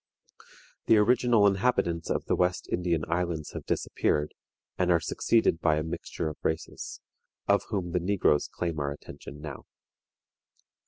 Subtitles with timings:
[0.87, 4.33] The original inhabitants of the West Indian islands have disappeared,
[4.75, 6.99] and are succeeded by a mixture of races,
[7.47, 9.67] of whom the negroes claim our attention now.